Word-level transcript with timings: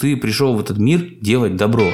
Ты 0.00 0.16
пришел 0.16 0.56
в 0.56 0.60
этот 0.60 0.78
мир 0.78 1.06
делать 1.20 1.56
добро. 1.56 1.92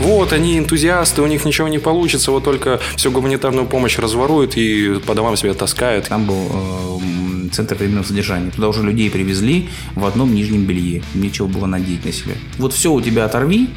Вот, 0.00 0.32
они 0.32 0.58
энтузиасты, 0.58 1.22
у 1.22 1.26
них 1.26 1.44
ничего 1.44 1.68
не 1.68 1.78
получится, 1.78 2.32
вот 2.32 2.42
только 2.42 2.80
всю 2.96 3.12
гуманитарную 3.12 3.66
помощь 3.66 3.96
разворуют 3.96 4.56
и 4.56 4.98
по 5.06 5.14
домам 5.14 5.36
себя 5.36 5.54
таскают. 5.54 6.08
Там 6.08 6.26
был 6.26 6.50
э, 6.52 7.48
центр 7.52 7.76
временного 7.76 8.04
содержания. 8.04 8.50
Туда 8.50 8.68
уже 8.68 8.82
людей 8.82 9.08
привезли 9.08 9.68
в 9.94 10.04
одном 10.04 10.34
нижнем 10.34 10.66
белье. 10.66 11.04
Нечего 11.14 11.46
было 11.46 11.66
надеть 11.66 12.04
на 12.04 12.10
себя. 12.10 12.34
Вот 12.58 12.72
все 12.72 12.92
у 12.92 13.00
тебя 13.00 13.24
оторви, 13.24 13.70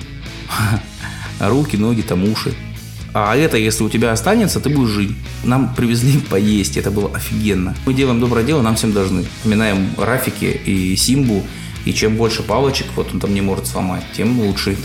руки, 1.39 1.77
ноги, 1.77 2.01
там 2.01 2.23
уши. 2.23 2.55
А 3.19 3.35
это, 3.35 3.57
если 3.57 3.83
у 3.83 3.89
тебя 3.89 4.11
останется, 4.11 4.59
ты 4.59 4.69
будешь 4.69 4.91
жить. 4.91 5.11
Нам 5.43 5.73
привезли 5.73 6.19
поесть, 6.29 6.77
это 6.77 6.91
было 6.91 7.09
офигенно. 7.15 7.75
Мы 7.87 7.95
делаем 7.95 8.19
доброе 8.19 8.45
дело, 8.45 8.61
нам 8.61 8.75
всем 8.75 8.91
должны. 8.93 9.25
Вспоминаем 9.39 9.89
Рафики 9.97 10.45
и 10.45 10.95
Симбу, 10.95 11.43
и 11.83 11.93
чем 11.93 12.15
больше 12.15 12.43
палочек, 12.43 12.85
вот 12.95 13.11
он 13.11 13.19
там 13.19 13.33
не 13.33 13.41
может 13.41 13.65
сломать, 13.65 14.03
тем 14.15 14.39
лучше. 14.39 14.77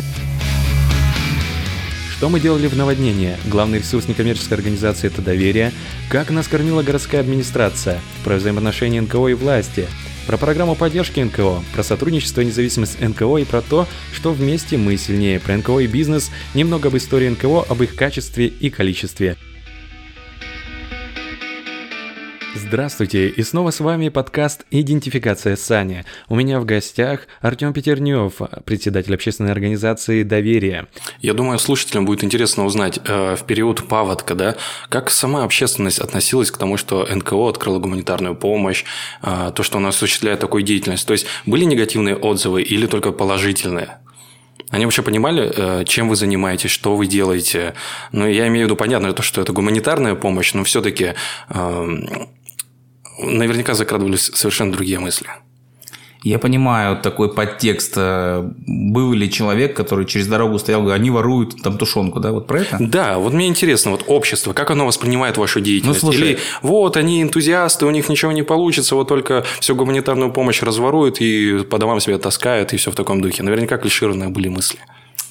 Что 2.17 2.31
мы 2.31 2.41
делали 2.41 2.69
в 2.69 2.77
наводнении? 2.77 3.37
Главный 3.45 3.81
ресурс 3.81 4.09
некоммерческой 4.09 4.57
организации– 4.57 5.07
это 5.09 5.21
доверие. 5.21 5.71
Как 6.09 6.31
нас 6.31 6.49
кормила 6.49 6.83
городская 6.83 7.21
администрация? 7.21 8.01
Про 8.25 8.37
взаимоотношения 8.37 9.03
НКО 9.03 9.29
и 9.29 9.35
власти– 9.35 9.89
про 10.27 10.37
программу 10.37 10.75
поддержки 10.75 11.21
НКО, 11.21 11.63
про 11.73 11.83
сотрудничество 11.83 12.41
и 12.41 12.47
независимость 12.47 13.01
НКО 13.01 13.39
и 13.39 13.45
про 13.45 13.63
то, 13.63 13.87
что 14.13 14.33
вместе 14.33 14.77
мы 14.77 14.97
сильнее, 14.97 15.41
про 15.41 15.57
НКО 15.57 15.81
и 15.81 15.87
бизнес, 15.87 16.31
немного 16.55 16.89
об 16.89 16.97
истории 16.97 17.29
НКО, 17.29 17.63
об 17.69 17.83
их 17.83 17.95
качестве 17.95 18.47
и 18.47 18.71
количестве. 18.71 19.37
Здравствуйте, 22.73 23.29
и 23.29 23.43
снова 23.43 23.71
с 23.71 23.81
вами 23.81 24.09
подкаст 24.09 24.65
«Идентификация 24.71 25.57
Сани». 25.57 26.07
У 26.31 26.37
меня 26.37 26.59
в 26.59 26.65
гостях 26.65 27.27
Артем 27.43 27.75
Петернев, 27.75 28.33
председатель 28.65 29.13
общественной 29.13 29.53
организации 29.53 30.23
«Доверие». 30.23 30.87
Я 31.21 31.35
думаю, 31.35 31.59
слушателям 31.59 32.07
будет 32.07 32.25
интересно 32.25 32.65
узнать 32.65 32.99
э, 33.05 33.37
в 33.37 33.45
период 33.45 33.87
паводка, 33.89 34.35
да, 34.35 34.57
как 34.89 35.11
сама 35.11 35.45
общественность 35.45 35.99
относилась 35.99 36.51
к 36.51 36.57
тому, 36.57 36.79
что 36.79 37.07
НКО 37.07 37.51
открыла 37.51 37.79
гуманитарную 37.79 38.37
помощь, 38.37 38.87
э, 39.23 39.53
то, 39.55 39.63
что 39.63 39.77
она 39.77 39.91
осуществляет 39.91 40.41
такую 40.41 40.63
деятельность. 40.63 41.07
То 41.07 41.13
есть, 41.13 41.27
были 41.45 41.65
негативные 41.65 42.17
отзывы 42.17 42.63
или 42.63 42.87
только 42.87 43.13
положительные? 43.13 43.99
Они 44.71 44.87
вообще 44.87 45.03
понимали, 45.03 45.53
э, 45.55 45.85
чем 45.85 46.09
вы 46.09 46.17
занимаетесь, 46.17 46.71
что 46.71 46.97
вы 46.97 47.07
делаете? 47.07 47.75
Ну, 48.13 48.27
я 48.27 48.49
имею 48.49 48.65
в 48.65 48.69
виду, 48.69 48.77
понятно, 48.77 49.13
то, 49.13 49.23
что 49.23 49.43
это 49.43 49.53
гуманитарная 49.53 50.15
помощь, 50.15 50.55
но 50.55 50.65
все-таки 50.65 51.13
эм, 51.51 52.09
наверняка 53.23 53.75
закрадывались 53.75 54.31
совершенно 54.35 54.73
другие 54.73 54.99
мысли. 54.99 55.29
Я 56.23 56.39
понимаю 56.39 56.97
такой 56.97 57.33
подтекст. 57.33 57.95
Э, 57.97 58.49
был 58.67 59.13
ли 59.13 59.29
человек, 59.31 59.77
который 59.77 60.07
через 60.07 60.29
дорогу 60.29 60.59
стоял, 60.59 60.89
они 60.91 61.11
воруют 61.11 61.61
там 61.63 61.79
тушенку, 61.79 62.21
да, 62.21 62.31
вот 62.31 62.47
про 62.47 62.61
это? 62.61 62.77
Да, 62.79 63.19
вот 63.19 63.33
мне 63.33 63.49
интересно, 63.49 63.91
вот 63.91 64.05
общество, 64.07 64.53
как 64.53 64.71
оно 64.71 64.87
воспринимает 64.87 65.37
вашу 65.37 65.61
деятельность? 65.61 66.03
Ну, 66.03 66.13
слушай... 66.13 66.33
Или 66.33 66.39
вот 66.63 66.97
они 66.97 67.23
энтузиасты, 67.23 67.87
у 67.87 67.91
них 67.91 68.09
ничего 68.09 68.31
не 68.31 68.43
получится, 68.43 68.95
вот 68.95 69.09
только 69.09 69.45
всю 69.59 69.75
гуманитарную 69.75 70.33
помощь 70.33 70.63
разворуют 70.63 71.21
и 71.21 71.65
по 71.65 71.79
домам 71.79 71.99
себя 71.99 72.19
таскают, 72.19 72.73
и 72.73 72.77
все 72.77 72.93
в 72.93 72.95
таком 72.95 73.21
духе. 73.21 73.43
Наверняка 73.43 73.77
клишированные 73.77 74.29
были 74.29 74.49
мысли. 74.49 74.79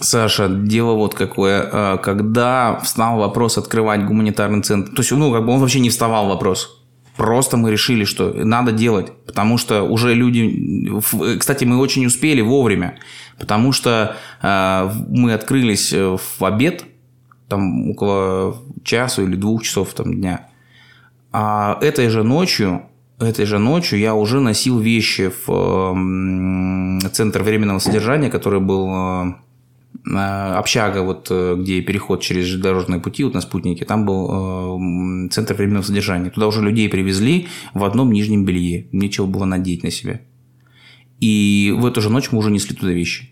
Саша, 0.02 0.50
дело 0.50 0.94
вот 0.94 1.14
какое. 1.14 1.70
Э, 1.72 1.98
когда 2.04 2.82
встал 2.84 3.18
вопрос 3.18 3.58
открывать 3.58 4.06
гуманитарный 4.06 4.62
центр, 4.62 4.92
то 4.94 5.02
есть, 5.02 5.12
ну, 5.12 5.32
как 5.32 5.46
бы 5.46 5.54
он 5.54 5.62
вообще 5.62 5.80
не 5.80 5.90
вставал 5.90 6.28
вопрос 6.28 6.81
Просто 7.18 7.58
мы 7.58 7.72
решили, 7.72 8.06
что 8.06 8.34
надо 8.34 8.72
делать, 8.72 9.12
потому 9.26 9.58
что 9.58 9.84
уже 9.84 10.14
люди... 10.14 10.90
Кстати, 11.38 11.66
мы 11.66 11.78
очень 11.78 12.06
успели 12.06 12.42
вовремя, 12.42 12.98
потому 13.38 13.74
что 13.74 14.16
э, 14.42 14.92
мы 15.10 15.34
открылись 15.34 15.92
э, 15.94 16.18
в 16.18 16.46
обед, 16.46 16.86
там 17.48 17.92
около 17.92 18.58
часу 18.84 19.24
или 19.24 19.36
двух 19.36 19.64
часов 19.64 19.94
там, 19.94 20.14
дня. 20.14 20.48
А 21.34 21.78
этой 21.82 22.10
же 22.10 22.24
ночью, 22.24 22.84
этой 23.20 23.46
же 23.46 23.60
ночью 23.60 24.00
я 24.00 24.16
уже 24.16 24.40
носил 24.40 24.80
вещи 24.80 25.32
в 25.46 27.04
э, 27.04 27.10
центр 27.10 27.44
временного 27.44 27.80
содержания, 27.80 28.30
который 28.30 28.62
был 28.62 28.90
Э, 28.90 29.34
общага, 30.04 31.04
вот 31.04 31.28
э, 31.30 31.56
где 31.60 31.82
переход 31.82 32.22
через 32.22 32.46
железнодорожные 32.46 33.00
пути, 33.00 33.24
вот 33.24 33.34
на 33.34 33.42
спутнике, 33.42 33.86
там 33.86 34.06
был 34.06 35.28
э, 35.28 35.30
центр 35.30 35.54
временного 35.54 35.84
содержания. 35.84 36.30
Туда 36.30 36.48
уже 36.48 36.62
людей 36.62 36.90
привезли 36.90 37.48
в 37.74 37.84
одном 37.84 38.12
нижнем 38.12 38.44
белье. 38.44 38.88
Нечего 38.92 39.28
было 39.28 39.46
надеть 39.46 39.84
на 39.84 39.92
себя. 39.92 40.22
И 41.20 41.74
в 41.78 41.86
эту 41.86 42.02
же 42.02 42.10
ночь 42.10 42.32
мы 42.32 42.40
уже 42.40 42.50
несли 42.50 42.76
туда 42.76 42.92
вещи. 42.92 43.30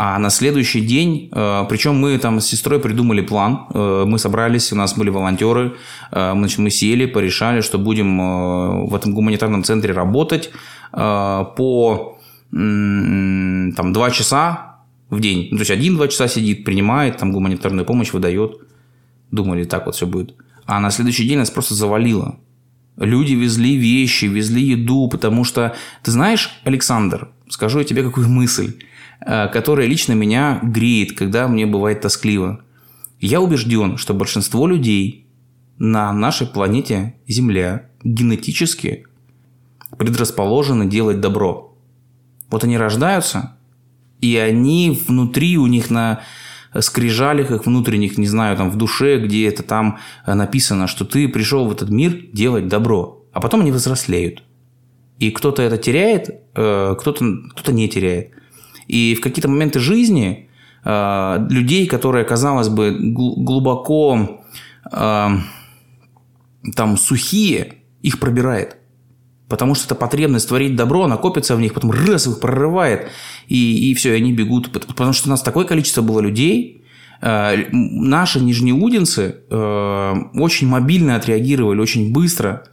А 0.00 0.18
на 0.18 0.30
следующий 0.30 0.80
день, 0.80 1.28
причем 1.68 1.96
мы 1.96 2.18
там 2.18 2.40
с 2.40 2.46
сестрой 2.46 2.78
придумали 2.78 3.20
план, 3.20 3.66
мы 3.74 4.18
собрались, 4.18 4.72
у 4.72 4.76
нас 4.76 4.96
были 4.96 5.10
волонтеры, 5.10 5.74
значит, 6.12 6.58
мы 6.58 6.70
сели, 6.70 7.06
порешали, 7.06 7.62
что 7.62 7.78
будем 7.78 8.86
в 8.86 8.94
этом 8.94 9.12
гуманитарном 9.12 9.64
центре 9.64 9.92
работать 9.92 10.50
по 10.92 12.18
там, 12.52 13.92
два 13.92 14.10
часа 14.12 14.67
в 15.10 15.20
день. 15.20 15.48
Ну, 15.50 15.58
то 15.58 15.62
есть 15.62 15.70
один-два 15.70 16.08
часа 16.08 16.28
сидит, 16.28 16.64
принимает, 16.64 17.18
там 17.18 17.32
гуманитарную 17.32 17.86
помощь 17.86 18.12
выдает. 18.12 18.60
Думали, 19.30 19.64
так 19.64 19.86
вот 19.86 19.94
все 19.94 20.06
будет. 20.06 20.34
А 20.66 20.80
на 20.80 20.90
следующий 20.90 21.26
день 21.26 21.38
нас 21.38 21.50
просто 21.50 21.74
завалило. 21.74 22.38
Люди 22.96 23.34
везли 23.34 23.76
вещи, 23.76 24.24
везли 24.24 24.62
еду, 24.62 25.08
потому 25.08 25.44
что, 25.44 25.76
ты 26.02 26.10
знаешь, 26.10 26.60
Александр, 26.64 27.30
скажу 27.48 27.78
я 27.78 27.84
тебе 27.84 28.02
какую 28.02 28.28
мысль, 28.28 28.74
э, 29.20 29.48
которая 29.48 29.86
лично 29.86 30.14
меня 30.14 30.60
греет, 30.62 31.16
когда 31.16 31.46
мне 31.48 31.64
бывает 31.64 32.00
тоскливо. 32.00 32.60
Я 33.20 33.40
убежден, 33.40 33.98
что 33.98 34.14
большинство 34.14 34.66
людей 34.66 35.26
на 35.78 36.12
нашей 36.12 36.46
планете 36.46 37.14
Земля 37.28 37.88
генетически 38.02 39.06
предрасположены 39.96 40.86
делать 40.86 41.20
добро. 41.20 41.76
Вот 42.50 42.64
они 42.64 42.76
рождаются, 42.76 43.57
и 44.20 44.36
они 44.36 44.98
внутри 45.06 45.58
у 45.58 45.66
них 45.66 45.90
на 45.90 46.20
скрижалях 46.78 47.50
их 47.50 47.66
внутренних, 47.66 48.18
не 48.18 48.26
знаю, 48.26 48.56
там 48.56 48.70
в 48.70 48.76
душе, 48.76 49.18
где 49.18 49.48
это 49.48 49.62
там 49.62 49.98
написано, 50.26 50.86
что 50.86 51.04
ты 51.04 51.28
пришел 51.28 51.66
в 51.66 51.72
этот 51.72 51.90
мир 51.90 52.26
делать 52.32 52.68
добро. 52.68 53.24
А 53.32 53.40
потом 53.40 53.60
они 53.60 53.72
взрослеют. 53.72 54.42
И 55.18 55.30
кто-то 55.30 55.62
это 55.62 55.78
теряет, 55.78 56.28
э, 56.54 56.94
кто-то 56.98 57.24
кто 57.56 57.72
не 57.72 57.88
теряет. 57.88 58.30
И 58.86 59.14
в 59.14 59.20
какие-то 59.20 59.48
моменты 59.48 59.80
жизни 59.80 60.48
э, 60.84 61.46
людей, 61.50 61.86
которые, 61.86 62.24
казалось 62.24 62.68
бы, 62.68 62.96
глубоко 62.98 64.40
э, 64.90 65.28
там 66.76 66.96
сухие, 66.96 67.74
их 68.02 68.20
пробирает. 68.20 68.77
Потому 69.48 69.74
что 69.74 69.86
эта 69.86 69.94
потребность 69.94 70.48
творить 70.48 70.76
добро 70.76 71.06
накопится 71.06 71.56
в 71.56 71.60
них, 71.60 71.72
потом 71.72 71.90
раз 71.90 72.26
их 72.26 72.38
прорывает, 72.38 73.08
и, 73.46 73.90
и 73.90 73.94
все, 73.94 74.12
и 74.12 74.16
они 74.16 74.32
бегут. 74.32 74.70
Потому 74.70 75.12
что 75.14 75.28
у 75.28 75.30
нас 75.30 75.40
такое 75.40 75.64
количество 75.64 76.02
было 76.02 76.20
людей, 76.20 76.84
э, 77.22 77.64
наши 77.72 78.40
нижнеудинцы 78.40 79.36
э, 79.50 80.14
очень 80.34 80.68
мобильно 80.68 81.16
отреагировали, 81.16 81.80
очень 81.80 82.12
быстро. 82.12 82.64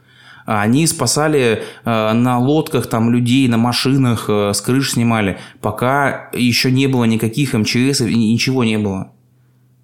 Они 0.45 0.85
спасали 0.85 1.63
э, 1.85 2.13
на 2.13 2.39
лодках 2.39 2.87
там 2.87 3.09
людей, 3.09 3.47
на 3.47 3.57
машинах, 3.57 4.29
с 4.29 4.59
крыш 4.59 4.91
снимали, 4.91 5.37
пока 5.61 6.29
еще 6.33 6.71
не 6.71 6.87
было 6.87 7.05
никаких 7.05 7.53
МЧС, 7.53 8.01
ничего 8.01 8.65
не 8.65 8.77
было. 8.77 9.13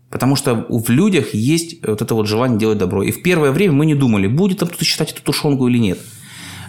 Потому 0.09 0.35
что 0.35 0.65
в 0.67 0.89
людях 0.89 1.33
есть 1.33 1.87
вот 1.87 2.01
это 2.01 2.15
вот 2.15 2.27
желание 2.27 2.59
делать 2.59 2.79
добро. 2.79 3.01
И 3.01 3.11
в 3.11 3.23
первое 3.23 3.51
время 3.51 3.75
мы 3.75 3.85
не 3.85 3.95
думали, 3.95 4.27
будет 4.27 4.59
там 4.59 4.67
кто-то 4.67 4.83
считать 4.83 5.13
эту 5.13 5.23
тушенку 5.23 5.69
или 5.69 5.77
нет. 5.77 5.99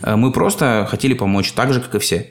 Э, 0.02 0.16
мы 0.16 0.32
просто 0.32 0.86
хотели 0.90 1.14
помочь, 1.14 1.52
так 1.52 1.72
же, 1.72 1.80
как 1.80 1.94
и 1.94 1.98
все. 1.98 2.30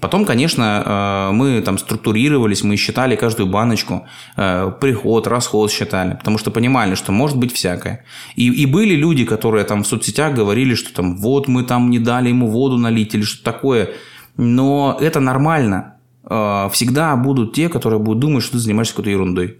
Потом, 0.00 0.24
конечно, 0.24 1.30
э, 1.30 1.34
мы 1.34 1.60
там 1.62 1.76
структурировались, 1.76 2.62
мы 2.62 2.76
считали 2.76 3.16
каждую 3.16 3.48
баночку, 3.48 4.06
э, 4.36 4.72
приход, 4.80 5.26
расход 5.26 5.72
считали, 5.72 6.14
потому 6.14 6.38
что 6.38 6.50
понимали, 6.50 6.94
что 6.94 7.10
может 7.12 7.36
быть 7.36 7.52
всякое. 7.52 8.04
И, 8.36 8.48
и 8.48 8.66
были 8.66 8.94
люди, 8.94 9.24
которые 9.24 9.64
там 9.64 9.82
в 9.82 9.86
соцсетях 9.86 10.34
говорили, 10.34 10.74
что 10.74 10.94
там 10.94 11.16
вот 11.16 11.48
мы 11.48 11.64
там 11.64 11.90
не 11.90 11.98
дали 11.98 12.28
ему 12.28 12.48
воду 12.48 12.78
налить 12.78 13.14
или 13.14 13.22
что-то 13.22 13.44
такое. 13.52 13.90
Но 14.36 14.96
это 15.00 15.20
нормально. 15.20 15.96
Всегда 16.22 17.16
будут 17.16 17.54
те, 17.54 17.68
которые 17.68 17.98
будут 17.98 18.20
думать, 18.20 18.44
что 18.44 18.52
ты 18.52 18.58
занимаешься 18.58 18.94
какой-то 18.94 19.10
ерундой. 19.10 19.58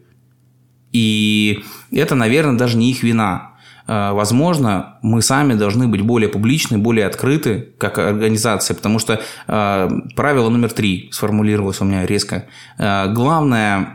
И 0.93 1.65
это, 1.91 2.15
наверное, 2.15 2.57
даже 2.57 2.77
не 2.77 2.91
их 2.91 3.03
вина. 3.03 3.50
Э, 3.87 4.13
возможно, 4.13 4.99
мы 5.03 5.23
сами 5.23 5.55
должны 5.55 5.89
быть 5.89 6.03
более 6.03 6.29
публичны, 6.29 6.79
более 6.79 7.07
открыты 7.07 7.69
как 7.79 7.99
организация, 7.99 8.75
потому 8.75 8.99
что 8.99 9.21
э, 9.47 9.89
правило 10.17 10.49
номер 10.49 10.73
три 10.73 11.09
сформулировалось 11.13 11.81
у 11.81 11.85
меня 11.85 12.07
резко. 12.07 12.47
Э, 12.79 13.13
главное, 13.13 13.95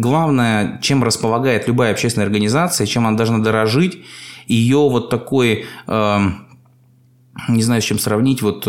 главное, 0.00 0.78
чем 0.82 1.04
располагает 1.04 1.68
любая 1.68 1.92
общественная 1.92 2.26
организация, 2.26 2.86
чем 2.86 3.06
она 3.06 3.16
должна 3.16 3.38
дорожить, 3.38 3.98
ее 4.46 4.78
вот 4.78 5.10
такой, 5.10 5.66
не 5.86 7.62
знаю, 7.62 7.82
с 7.82 7.84
чем 7.84 7.98
сравнить, 7.98 8.40
вот 8.40 8.66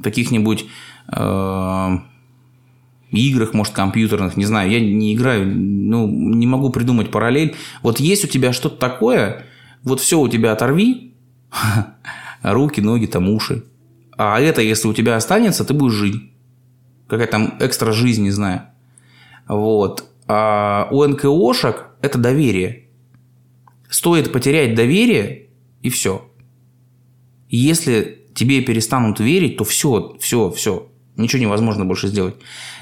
каких-нибудь 0.00 0.66
играх, 3.10 3.52
может, 3.52 3.74
компьютерных, 3.74 4.36
не 4.36 4.44
знаю, 4.44 4.70
я 4.70 4.80
не 4.80 5.12
играю, 5.12 5.44
ну, 5.46 6.06
не 6.06 6.46
могу 6.46 6.70
придумать 6.70 7.10
параллель. 7.10 7.56
Вот 7.82 7.98
есть 7.98 8.24
у 8.24 8.28
тебя 8.28 8.52
что-то 8.52 8.76
такое, 8.76 9.44
вот 9.82 10.00
все 10.00 10.18
у 10.20 10.28
тебя 10.28 10.52
оторви, 10.52 11.14
руки, 12.42 12.80
ноги, 12.80 13.06
там, 13.06 13.28
уши. 13.28 13.64
А 14.16 14.40
это, 14.40 14.60
если 14.62 14.88
у 14.88 14.94
тебя 14.94 15.16
останется, 15.16 15.64
ты 15.64 15.74
будешь 15.74 15.94
жить. 15.94 16.22
Какая 17.08 17.26
там 17.26 17.56
экстра 17.60 17.92
жизнь, 17.92 18.22
не 18.22 18.30
знаю. 18.30 18.62
Вот. 19.48 20.04
А 20.28 20.88
у 20.90 21.04
НКОшек 21.04 21.86
это 22.00 22.18
доверие. 22.18 22.84
Стоит 23.88 24.32
потерять 24.32 24.74
доверие, 24.74 25.48
и 25.82 25.90
все. 25.90 26.30
Если 27.50 28.22
тебе 28.34 28.62
перестанут 28.62 29.20
верить, 29.20 29.56
то 29.58 29.64
все, 29.64 30.16
все, 30.20 30.50
все. 30.50 30.88
Ничего 31.16 31.42
невозможно 31.42 31.84
больше 31.84 32.08
сделать. 32.08 32.36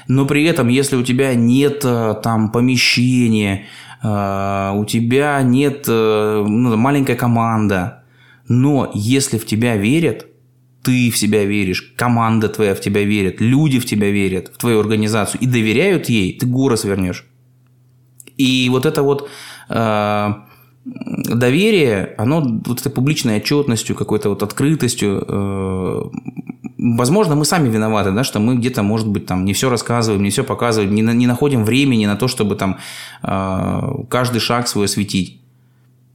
Но 0.07 0.25
при 0.25 0.45
этом, 0.45 0.69
если 0.69 0.95
у 0.95 1.03
тебя 1.03 1.35
нет 1.35 1.81
э, 1.83 2.15
там 2.23 2.51
помещения, 2.51 3.65
у 4.03 4.85
тебя 4.85 5.41
нет 5.43 5.85
э, 5.87 6.45
ну, 6.47 6.75
маленькая 6.75 7.15
команда, 7.15 8.03
но 8.47 8.89
если 8.93 9.37
в 9.37 9.45
тебя 9.45 9.77
верят, 9.77 10.27
ты 10.83 11.11
в 11.11 11.17
себя 11.17 11.45
веришь, 11.45 11.93
команда 11.95 12.49
твоя 12.49 12.73
в 12.73 12.81
тебя 12.81 13.03
верит, 13.03 13.39
люди 13.39 13.79
в 13.79 13.85
тебя 13.85 14.09
верят, 14.09 14.51
в 14.53 14.57
твою 14.57 14.79
организацию 14.79 15.41
и 15.41 15.45
доверяют 15.45 16.09
ей, 16.09 16.37
ты 16.37 16.47
горы 16.47 16.77
свернешь. 16.77 17.27
И 18.37 18.67
вот 18.71 18.87
это 18.87 19.03
вот 19.03 19.29
доверие, 20.83 22.15
оно 22.17 22.41
вот 22.65 22.81
этой 22.81 22.91
публичной 22.91 23.37
отчетностью, 23.37 23.95
какой-то 23.95 24.29
вот 24.29 24.43
открытостью, 24.43 25.23
э, 25.27 26.03
возможно, 26.81 27.35
мы 27.35 27.45
сами 27.45 27.69
виноваты, 27.69 28.11
да, 28.11 28.23
что 28.23 28.39
мы 28.39 28.55
где-то, 28.55 28.83
может 28.83 29.07
быть, 29.07 29.25
там 29.25 29.45
не 29.45 29.53
все 29.53 29.69
рассказываем, 29.69 30.23
не 30.23 30.29
все 30.29 30.43
показываем, 30.43 30.93
не, 30.93 31.01
не 31.01 31.27
находим 31.27 31.63
времени 31.63 32.05
на 32.07 32.15
то, 32.15 32.27
чтобы 32.27 32.55
там 32.55 32.77
э, 33.23 34.03
каждый 34.09 34.39
шаг 34.39 34.67
свой 34.67 34.85
осветить. 34.85 35.39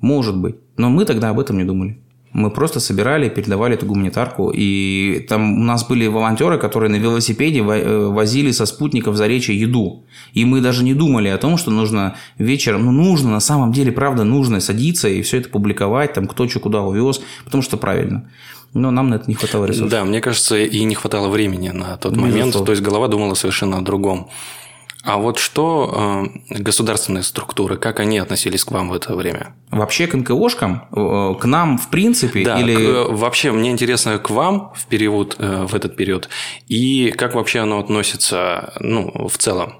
Может 0.00 0.36
быть. 0.36 0.56
Но 0.76 0.90
мы 0.90 1.04
тогда 1.04 1.30
об 1.30 1.40
этом 1.40 1.56
не 1.56 1.64
думали. 1.64 1.98
Мы 2.32 2.50
просто 2.50 2.80
собирали, 2.80 3.30
передавали 3.30 3.76
эту 3.76 3.86
гуманитарку. 3.86 4.52
И 4.54 5.24
там 5.28 5.60
у 5.60 5.64
нас 5.64 5.88
были 5.88 6.06
волонтеры, 6.06 6.58
которые 6.58 6.90
на 6.90 6.96
велосипеде 6.96 7.60
э, 7.60 8.08
возили 8.08 8.50
со 8.50 8.66
спутников 8.66 9.16
за 9.16 9.26
речи 9.26 9.52
еду. 9.52 10.04
И 10.34 10.44
мы 10.44 10.60
даже 10.60 10.84
не 10.84 10.92
думали 10.92 11.28
о 11.28 11.38
том, 11.38 11.56
что 11.56 11.70
нужно 11.70 12.16
вечером, 12.38 12.84
ну 12.84 12.92
нужно, 12.92 13.30
на 13.30 13.40
самом 13.40 13.72
деле, 13.72 13.92
правда, 13.92 14.24
нужно 14.24 14.60
садиться 14.60 15.08
и 15.08 15.22
все 15.22 15.38
это 15.38 15.48
публиковать, 15.48 16.12
там 16.12 16.26
кто 16.26 16.46
что 16.48 16.60
куда 16.60 16.82
увез, 16.82 17.22
потому 17.44 17.62
что 17.62 17.78
правильно. 17.78 18.28
Но 18.74 18.90
нам 18.90 19.10
на 19.10 19.14
это 19.14 19.24
не 19.26 19.34
хватало 19.34 19.64
ресурсов. 19.64 19.90
Да, 19.90 20.04
мне 20.04 20.20
кажется, 20.20 20.56
и 20.56 20.84
не 20.84 20.94
хватало 20.94 21.28
времени 21.28 21.70
на 21.70 21.96
тот 21.96 22.12
Безусловно. 22.12 22.38
момент. 22.38 22.66
То 22.66 22.72
есть 22.72 22.82
голова 22.82 23.08
думала 23.08 23.34
совершенно 23.34 23.78
о 23.78 23.80
другом. 23.80 24.28
А 25.06 25.18
вот 25.18 25.38
что 25.38 26.26
э, 26.50 26.58
государственные 26.58 27.22
структуры, 27.22 27.76
как 27.76 28.00
они 28.00 28.18
относились 28.18 28.64
к 28.64 28.72
вам 28.72 28.88
в 28.88 28.92
это 28.92 29.14
время? 29.14 29.54
Вообще 29.70 30.08
к 30.08 30.14
НКОшкам, 30.14 30.88
э, 30.90 31.34
к 31.40 31.44
нам 31.44 31.78
в 31.78 31.90
принципе? 31.90 32.44
Да, 32.44 32.60
или... 32.60 32.74
к, 32.74 33.10
вообще 33.10 33.52
мне 33.52 33.70
интересно 33.70 34.18
к 34.18 34.30
вам 34.30 34.72
в 34.74 34.86
период, 34.86 35.36
э, 35.38 35.64
в 35.64 35.76
этот 35.76 35.94
период, 35.94 36.28
и 36.66 37.14
как 37.16 37.36
вообще 37.36 37.60
оно 37.60 37.78
относится 37.78 38.72
ну, 38.80 39.28
в 39.28 39.38
целом? 39.38 39.74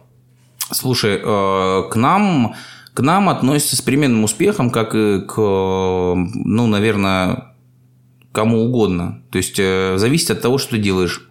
Слушай, 0.70 1.18
к 1.18 1.92
нам, 1.96 2.54
к 2.94 3.00
нам 3.00 3.28
относится 3.28 3.74
с 3.76 3.80
переменным 3.80 4.22
успехом, 4.22 4.70
как 4.70 4.94
и 4.94 5.22
к, 5.22 5.36
ну, 5.36 6.66
наверное, 6.66 7.55
кому 8.36 8.64
угодно. 8.66 9.22
То 9.30 9.38
есть 9.38 9.56
зависит 9.56 10.30
от 10.30 10.42
того, 10.42 10.58
что 10.58 10.72
ты 10.72 10.78
делаешь. 10.78 11.26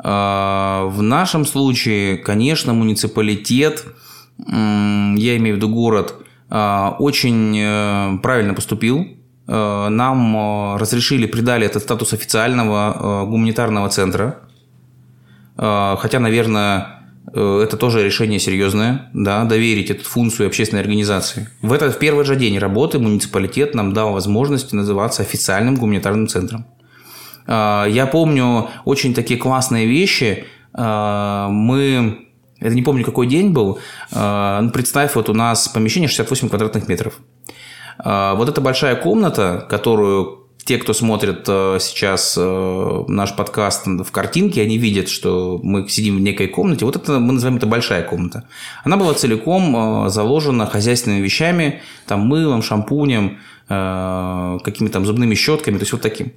А, 0.00 0.86
в 0.86 1.00
нашем 1.00 1.46
случае, 1.46 2.16
конечно, 2.16 2.72
муниципалитет, 2.72 3.84
я 4.46 5.36
имею 5.36 5.54
в 5.54 5.56
виду 5.58 5.68
город, 5.68 6.14
а, 6.50 6.96
очень 6.98 7.56
э, 7.58 8.18
правильно 8.22 8.54
поступил. 8.54 9.06
А, 9.46 9.88
нам 9.88 10.36
э, 10.36 10.78
разрешили, 10.78 11.26
придали 11.26 11.66
этот 11.66 11.82
статус 11.82 12.12
официального 12.12 13.22
э, 13.24 13.30
гуманитарного 13.30 13.88
центра. 13.88 14.40
Хотя, 15.60 16.20
наверное, 16.20 16.97
это 17.32 17.76
тоже 17.76 18.04
решение 18.04 18.38
серьезное, 18.38 19.10
да, 19.12 19.44
доверить 19.44 19.90
эту 19.90 20.04
функцию 20.04 20.46
общественной 20.46 20.82
организации. 20.82 21.48
В 21.62 21.72
этот 21.72 21.94
в 21.94 21.98
первый 21.98 22.24
же 22.24 22.36
день 22.36 22.58
работы 22.58 22.98
муниципалитет 22.98 23.74
нам 23.74 23.92
дал 23.92 24.12
возможность 24.12 24.72
называться 24.72 25.22
официальным 25.22 25.76
гуманитарным 25.76 26.28
центром. 26.28 26.66
А, 27.46 27.86
я 27.86 28.06
помню 28.06 28.68
очень 28.84 29.14
такие 29.14 29.38
классные 29.38 29.86
вещи. 29.86 30.44
А, 30.72 31.48
мы 31.48 32.26
это 32.60 32.74
не 32.74 32.82
помню, 32.82 33.04
какой 33.04 33.28
день 33.28 33.52
был. 33.52 33.78
Ну, 34.12 34.70
представь, 34.72 35.14
вот 35.14 35.28
у 35.28 35.32
нас 35.32 35.68
помещение 35.68 36.08
68 36.08 36.48
квадратных 36.48 36.88
метров. 36.88 37.20
Вот 38.04 38.48
эта 38.48 38.60
большая 38.60 38.96
комната, 38.96 39.64
которую 39.70 40.47
те, 40.68 40.76
кто 40.76 40.92
смотрит 40.92 41.46
сейчас 41.46 42.36
наш 42.36 43.34
подкаст 43.34 43.86
в 43.86 44.10
картинке, 44.12 44.60
они 44.60 44.76
видят, 44.76 45.08
что 45.08 45.58
мы 45.62 45.88
сидим 45.88 46.16
в 46.16 46.20
некой 46.20 46.46
комнате. 46.48 46.84
Вот 46.84 46.94
это 46.94 47.18
мы 47.18 47.32
называем 47.32 47.56
это 47.56 47.66
большая 47.66 48.02
комната. 48.02 48.44
Она 48.84 48.98
была 48.98 49.14
целиком 49.14 50.10
заложена 50.10 50.66
хозяйственными 50.66 51.22
вещами, 51.22 51.80
там 52.06 52.20
мылом, 52.20 52.60
шампунем, 52.62 53.38
какими-то 53.66 54.92
там 54.92 55.06
зубными 55.06 55.34
щетками, 55.34 55.78
то 55.78 55.82
есть 55.82 55.92
вот 55.92 56.02
таким. 56.02 56.32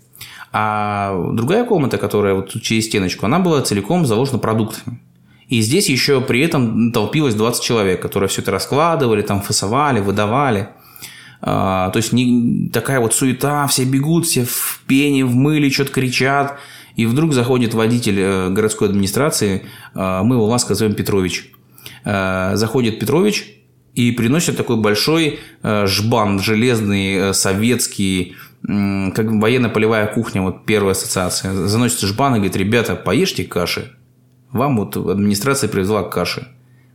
А 0.53 1.13
другая 1.33 1.65
комната, 1.65 1.97
которая 1.97 2.33
вот 2.35 2.61
через 2.61 2.85
стеночку, 2.85 3.25
она 3.25 3.39
была 3.39 3.61
целиком 3.61 4.05
заложена 4.05 4.39
продуктами. 4.39 5.01
И 5.49 5.59
здесь 5.59 5.89
еще 5.89 6.21
при 6.21 6.39
этом 6.39 6.93
толпилось 6.93 7.35
20 7.35 7.61
человек, 7.61 8.01
которые 8.01 8.29
все 8.29 8.41
это 8.41 8.51
раскладывали, 8.51 9.23
там 9.23 9.41
фасовали, 9.41 9.99
выдавали. 9.99 10.69
А, 11.41 11.89
то 11.89 11.97
есть 11.97 12.13
не, 12.13 12.69
такая 12.69 12.99
вот 12.99 13.13
суета, 13.13 13.65
все 13.67 13.83
бегут, 13.83 14.25
все 14.25 14.45
в 14.45 14.81
пене, 14.87 15.25
в 15.25 15.35
мыле, 15.35 15.69
что-то 15.69 15.91
кричат. 15.91 16.59
И 16.95 17.05
вдруг 17.05 17.33
заходит 17.33 17.73
водитель 17.73 18.19
э, 18.19 18.49
городской 18.49 18.89
администрации, 18.89 19.63
а, 19.95 20.23
мы 20.23 20.35
его 20.35 20.45
ласково 20.45 20.75
зовем 20.75 20.93
Петрович. 20.93 21.51
А, 22.03 22.55
заходит 22.55 22.99
Петрович 22.99 23.61
и 23.95 24.11
приносит 24.11 24.57
такой 24.57 24.77
большой 24.77 25.39
э, 25.63 25.85
жбан 25.87 26.39
железный, 26.39 27.13
э, 27.15 27.33
советский, 27.33 28.35
как 28.63 29.25
военно-полевая 29.25 30.05
кухня, 30.05 30.43
вот 30.43 30.65
первая 30.65 30.91
ассоциация, 30.91 31.51
заносит 31.67 32.01
жбан 32.01 32.33
и 32.33 32.37
говорит, 32.37 32.55
ребята, 32.55 32.95
поешьте 32.95 33.43
каши. 33.43 33.91
Вам 34.51 34.77
вот 34.77 34.95
администрация 34.95 35.67
привезла 35.67 36.03
каши. 36.03 36.47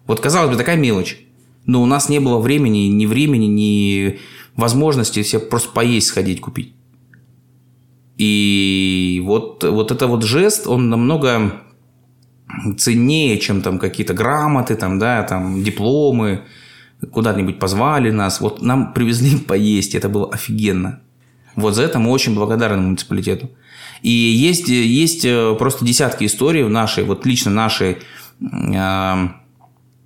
Вот, 0.07 0.21
казалось 0.21 0.53
бы, 0.53 0.57
такая 0.57 0.77
мелочь. 0.77 1.19
Но 1.65 1.83
у 1.83 1.87
нас 1.87 2.09
не 2.09 2.21
было 2.21 2.39
времени, 2.39 2.87
ни 2.87 3.07
времени, 3.07 3.47
ни 3.47 4.21
возможности 4.57 5.23
себе 5.23 5.41
просто 5.41 5.71
поесть 5.71 6.09
сходить 6.09 6.41
купить. 6.41 6.75
И 8.17 9.23
вот, 9.25 9.63
вот 9.63 9.91
это 9.91 10.07
вот 10.07 10.23
жест, 10.23 10.67
он 10.67 10.89
намного 10.89 11.63
ценнее, 12.79 13.39
чем 13.39 13.61
там 13.61 13.79
какие-то 13.79 14.15
грамоты, 14.15 14.75
там, 14.75 14.99
да, 14.99 15.23
там, 15.23 15.63
дипломы, 15.63 16.45
куда-нибудь 17.13 17.59
позвали 17.59 18.11
нас. 18.11 18.41
Вот 18.41 18.63
нам 18.63 18.93
привезли 18.93 19.39
поесть, 19.49 19.95
это 19.95 20.09
было 20.09 20.33
офигенно. 20.33 21.01
Вот 21.55 21.75
за 21.75 21.83
это 21.83 21.99
мы 21.99 22.11
очень 22.11 22.35
благодарны 22.35 22.83
муниципалитету. 22.83 23.51
И 24.03 24.11
есть, 24.11 24.69
есть 24.69 25.25
э, 25.25 25.55
просто 25.59 25.85
десятки 25.85 26.27
историй 26.27 26.63
в 26.63 26.71
нашей, 26.71 27.05
вот 27.05 27.25
лично 27.25 27.51
нашей, 27.51 27.99
э, 28.41 29.29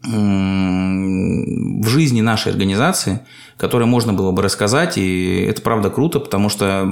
в 0.02 1.86
жизни 1.86 2.22
нашей 2.22 2.52
организации, 2.52 3.20
которые 3.58 3.86
можно 3.86 4.14
было 4.14 4.32
бы 4.32 4.40
рассказать, 4.40 4.96
и 4.96 5.44
это 5.46 5.60
правда 5.60 5.90
круто, 5.90 6.20
потому 6.20 6.48
что 6.48 6.88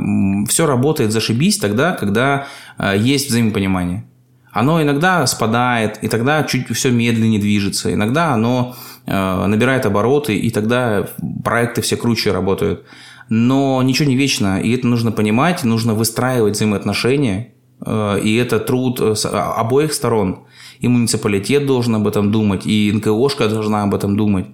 все 0.49 0.67
работает 0.67 1.13
зашибись 1.13 1.57
тогда, 1.57 1.93
когда 1.93 2.49
э, 2.77 2.97
есть 2.99 3.31
взаимопонимание. 3.31 4.05
Оно 4.53 4.83
иногда 4.83 5.27
спадает, 5.27 5.99
и 6.03 6.09
тогда 6.09 6.43
чуть 6.43 6.69
все 6.75 6.91
медленнее 6.91 7.41
движется, 7.41 7.93
иногда 7.95 8.33
оно 8.33 8.75
набирает 9.07 9.87
обороты, 9.87 10.37
и 10.37 10.51
тогда 10.51 11.07
проекты 11.43 11.81
все 11.81 11.97
круче 11.97 12.31
работают. 12.31 12.85
Но 13.29 13.83
ничего 13.83 14.09
не 14.09 14.17
вечно, 14.17 14.61
и 14.61 14.75
это 14.75 14.87
нужно 14.87 15.13
понимать, 15.13 15.63
нужно 15.65 15.95
выстраивать 15.95 16.55
взаимоотношения, 16.55 17.53
э, 17.85 18.21
и 18.23 18.37
это 18.37 18.59
труд 18.59 19.01
э, 19.01 19.15
а, 19.25 19.55
обоих 19.55 19.93
сторон. 19.93 20.47
И 20.81 20.89
муниципалитет 20.89 21.67
должен 21.67 21.97
об 21.97 22.07
этом 22.07 22.31
думать, 22.31 22.67
и 22.67 22.93
НКОшка 22.93 23.49
должна 23.49 23.83
об 23.83 23.95
этом 23.95 24.17
думать. 24.17 24.47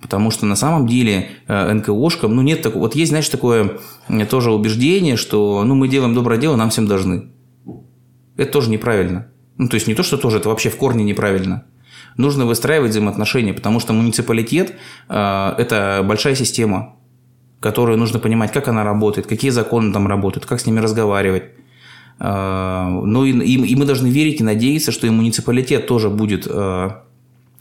Потому 0.00 0.30
что 0.30 0.46
на 0.46 0.56
самом 0.56 0.86
деле 0.86 1.30
э, 1.46 1.72
НКОшкам, 1.72 2.34
ну 2.34 2.42
нет 2.42 2.62
такого, 2.62 2.82
вот 2.82 2.94
есть, 2.94 3.10
знаешь, 3.10 3.28
такое 3.28 3.78
тоже 4.28 4.50
убеждение, 4.50 5.16
что 5.16 5.62
ну 5.64 5.74
мы 5.74 5.88
делаем 5.88 6.14
доброе 6.14 6.38
дело, 6.38 6.56
нам 6.56 6.70
всем 6.70 6.86
должны. 6.86 7.30
Это 8.36 8.52
тоже 8.52 8.70
неправильно. 8.70 9.26
Ну, 9.58 9.68
то 9.68 9.74
есть 9.74 9.86
не 9.86 9.94
то, 9.94 10.02
что 10.02 10.16
тоже, 10.16 10.38
это 10.38 10.48
вообще 10.48 10.70
в 10.70 10.76
корне 10.76 11.04
неправильно. 11.04 11.64
Нужно 12.16 12.46
выстраивать 12.46 12.90
взаимоотношения, 12.90 13.52
потому 13.52 13.80
что 13.80 13.92
муниципалитет– 13.92 14.74
это 15.08 16.02
большая 16.06 16.34
система 16.34 16.96
которую 17.60 17.98
нужно 17.98 18.18
понимать, 18.18 18.52
как 18.52 18.68
она 18.68 18.84
работает, 18.84 19.26
какие 19.26 19.50
законы 19.50 19.92
там 19.92 20.06
работают, 20.06 20.46
как 20.46 20.60
с 20.60 20.66
ними 20.66 20.80
разговаривать. 20.80 21.44
Э, 22.20 22.88
ну 22.88 23.24
и, 23.24 23.32
и, 23.32 23.76
мы 23.76 23.84
должны 23.84 24.08
верить 24.08 24.40
и 24.40 24.44
надеяться, 24.44 24.92
что 24.92 25.06
и 25.06 25.10
муниципалитет 25.10 25.86
тоже 25.86 26.10
будет 26.10 26.46
э, 26.48 26.90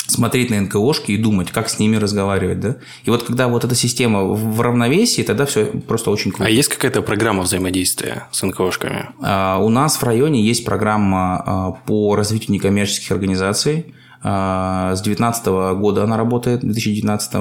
смотреть 0.09 0.49
на 0.49 0.59
НКОшки 0.61 1.11
и 1.11 1.17
думать, 1.17 1.51
как 1.51 1.69
с 1.69 1.79
ними 1.79 1.95
разговаривать, 1.95 2.59
да. 2.59 2.75
И 3.03 3.09
вот 3.09 3.23
когда 3.23 3.47
вот 3.47 3.63
эта 3.63 3.75
система 3.75 4.23
в 4.23 4.59
равновесии, 4.61 5.21
тогда 5.21 5.45
все 5.45 5.65
просто 5.65 6.11
очень 6.11 6.31
круто. 6.31 6.45
А 6.45 6.49
есть 6.49 6.69
какая-то 6.69 7.01
программа 7.01 7.43
взаимодействия 7.43 8.27
с 8.31 8.43
НКОшками? 8.43 9.09
А, 9.21 9.59
у 9.59 9.69
нас 9.69 9.97
в 9.97 10.03
районе 10.03 10.43
есть 10.43 10.65
программа 10.65 11.43
а, 11.45 11.71
по 11.71 12.15
развитию 12.15 12.53
некоммерческих 12.53 13.11
организаций. 13.11 13.93
А, 14.21 14.95
с 14.95 15.01
2019 15.01 15.45
года 15.79 16.03
она 16.03 16.17
работает, 16.17 16.61
2019. 16.61 17.33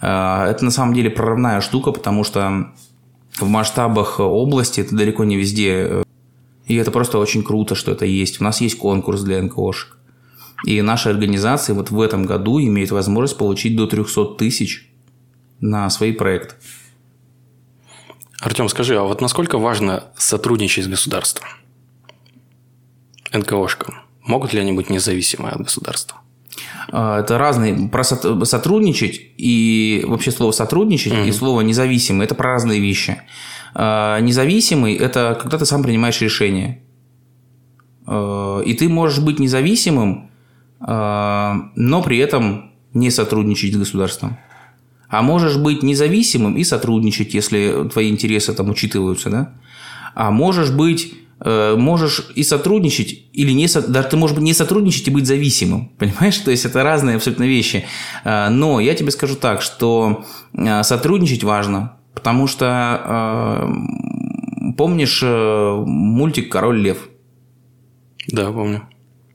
Это 0.00 0.58
на 0.60 0.70
самом 0.70 0.94
деле 0.94 1.10
прорывная 1.10 1.60
штука, 1.60 1.92
потому 1.92 2.24
что 2.24 2.72
в 3.38 3.48
масштабах 3.48 4.20
области 4.20 4.80
это 4.80 4.94
далеко 4.94 5.24
не 5.24 5.36
везде 5.36 6.03
и 6.66 6.76
это 6.76 6.90
просто 6.90 7.18
очень 7.18 7.42
круто, 7.42 7.74
что 7.74 7.92
это 7.92 8.06
есть. 8.06 8.40
У 8.40 8.44
нас 8.44 8.60
есть 8.60 8.78
конкурс 8.78 9.22
для 9.22 9.42
НКОшек. 9.42 9.98
И 10.64 10.80
наша 10.80 11.10
организация 11.10 11.74
вот 11.74 11.90
в 11.90 12.00
этом 12.00 12.24
году 12.24 12.60
имеет 12.60 12.90
возможность 12.90 13.36
получить 13.36 13.76
до 13.76 13.86
300 13.86 14.36
тысяч 14.36 14.90
на 15.60 15.90
свои 15.90 16.12
проекты. 16.12 16.54
Артем, 18.40 18.68
скажи, 18.68 18.96
а 18.96 19.02
вот 19.02 19.20
насколько 19.20 19.58
важно 19.58 20.04
сотрудничать 20.16 20.84
с 20.84 20.88
государством? 20.88 21.48
НКОшкам. 23.32 23.96
Могут 24.22 24.52
ли 24.52 24.60
они 24.60 24.72
быть 24.72 24.90
независимы 24.90 25.50
от 25.50 25.60
государства? 25.60 26.18
А, 26.90 27.20
это 27.20 27.38
разные. 27.38 27.88
Про 27.88 28.04
сотрудничать 28.04 29.20
и 29.36 30.04
вообще 30.06 30.30
слово 30.30 30.52
сотрудничать 30.52 31.12
mm-hmm. 31.12 31.28
и 31.28 31.32
слово 31.32 31.60
независимый– 31.62 32.24
это 32.26 32.34
про 32.34 32.52
разные 32.52 32.80
вещи. 32.80 33.22
А, 33.74 34.20
независимый– 34.20 34.94
это 34.96 35.38
когда 35.40 35.58
ты 35.58 35.66
сам 35.66 35.82
принимаешь 35.82 36.20
решение. 36.20 36.82
А, 38.06 38.60
и 38.60 38.74
ты 38.74 38.88
можешь 38.88 39.20
быть 39.20 39.38
независимым, 39.38 40.30
но 40.80 42.02
при 42.04 42.18
этом 42.18 42.72
не 42.92 43.10
сотрудничать 43.10 43.72
с 43.72 43.76
государством. 43.78 44.36
А 45.08 45.22
можешь 45.22 45.56
быть 45.56 45.82
независимым 45.82 46.56
и 46.58 46.64
сотрудничать, 46.64 47.32
если 47.32 47.88
твои 47.90 48.10
интересы 48.10 48.52
там 48.52 48.68
учитываются, 48.68 49.30
да? 49.30 49.54
А 50.14 50.30
можешь 50.30 50.70
быть 50.70 51.14
можешь 51.44 52.30
и 52.34 52.42
сотрудничать, 52.42 53.18
или 53.32 53.52
не 53.52 53.66
даже 53.66 54.08
ты 54.08 54.16
можешь 54.16 54.38
не 54.38 54.54
сотрудничать 54.54 55.08
и 55.08 55.10
быть 55.10 55.26
зависимым, 55.26 55.90
понимаешь? 55.98 56.38
То 56.38 56.50
есть 56.50 56.64
это 56.64 56.82
разные 56.82 57.16
абсолютно 57.16 57.44
вещи. 57.44 57.84
Но 58.24 58.80
я 58.80 58.94
тебе 58.94 59.10
скажу 59.10 59.36
так, 59.36 59.60
что 59.60 60.24
сотрудничать 60.82 61.44
важно, 61.44 61.98
Потому 62.14 62.46
что 62.46 63.02
э, 63.04 64.72
помнишь 64.76 65.20
э, 65.22 65.82
мультик 65.84 66.50
Король 66.50 66.80
Лев? 66.80 67.08
Да, 68.28 68.50
помню. 68.52 68.88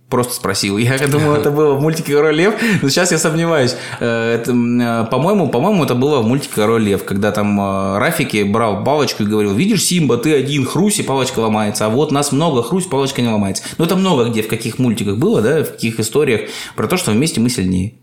Просто 0.09 0.33
спросил. 0.33 0.77
Я 0.77 0.97
думаю, 1.07 1.33
это 1.39 1.51
было 1.51 1.75
в 1.75 1.81
мультике 1.81 2.13
Король 2.13 2.35
Лев, 2.35 2.55
но 2.81 2.89
сейчас 2.89 3.11
я 3.11 3.19
сомневаюсь. 3.19 3.75
Э, 3.99 4.35
это, 4.35 4.51
э, 4.51 5.05
по-моему, 5.11 5.49
по-моему, 5.49 5.83
это 5.83 5.93
было 5.93 6.19
в 6.19 6.27
мультике 6.27 6.53
Король 6.55 6.83
Лев, 6.83 7.03
когда 7.03 7.31
там 7.31 7.59
э, 7.59 7.99
Рафики 7.99 8.41
брал 8.41 8.83
палочку 8.83 9.23
и 9.23 9.27
говорил: 9.27 9.53
видишь, 9.53 9.83
Симба, 9.83 10.17
ты 10.17 10.33
один, 10.33 10.65
хрусь, 10.65 10.99
и 10.99 11.03
палочка 11.03 11.39
ломается. 11.39 11.85
А 11.85 11.89
вот 11.89 12.11
нас 12.11 12.31
много, 12.31 12.63
хрусь, 12.63 12.85
палочка 12.85 13.21
не 13.21 13.29
ломается. 13.29 13.63
Ну, 13.77 13.85
это 13.85 13.95
много 13.95 14.25
где, 14.25 14.41
в 14.41 14.47
каких 14.47 14.79
мультиках 14.79 15.17
было, 15.17 15.41
да, 15.41 15.63
в 15.63 15.71
каких 15.71 15.99
историях 15.99 16.49
про 16.75 16.87
то, 16.87 16.97
что 16.97 17.11
вместе 17.11 17.39
мы 17.39 17.49
сильнее. 17.49 17.93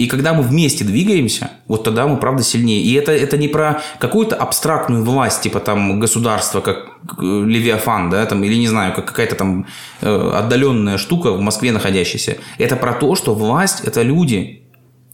И 0.00 0.06
когда 0.06 0.32
мы 0.32 0.42
вместе 0.42 0.82
двигаемся, 0.82 1.50
вот 1.68 1.84
тогда 1.84 2.06
мы 2.06 2.16
правда 2.16 2.42
сильнее. 2.42 2.80
И 2.80 2.94
это, 2.94 3.12
это 3.12 3.36
не 3.36 3.48
про 3.48 3.82
какую-то 3.98 4.34
абстрактную 4.34 5.04
власть, 5.04 5.42
типа 5.42 5.60
там 5.60 6.00
государство, 6.00 6.62
как 6.62 6.88
э, 7.18 7.44
Левиафан, 7.46 8.08
да, 8.08 8.24
там, 8.24 8.42
или 8.42 8.54
не 8.54 8.66
знаю, 8.66 8.94
как 8.94 9.04
какая-то 9.04 9.34
там 9.34 9.66
э, 10.00 10.30
отдаленная 10.34 10.96
штука 10.96 11.32
в 11.32 11.40
Москве 11.42 11.70
находящаяся. 11.70 12.38
Это 12.56 12.76
про 12.76 12.94
то, 12.94 13.14
что 13.14 13.34
власть– 13.34 13.82
это 13.84 14.00
люди. 14.00 14.62